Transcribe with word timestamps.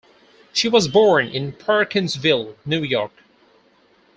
She 0.51 0.67
was 0.67 0.87
born 0.87 1.27
in 1.27 1.51
Perkinsville, 1.51 2.55
New 2.65 2.81
York. 2.81 3.11